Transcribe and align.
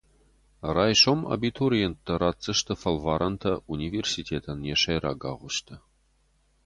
Райсом 0.75 1.19
абитуриенттӕ 1.33 2.13
ратдзысты 2.21 2.73
фӕлварӕнтӕ 2.81 3.53
университетӕн 3.73 4.59
йӕ 4.69 4.75
сӕйраг 4.81 5.21
агъуысты. 5.31 5.75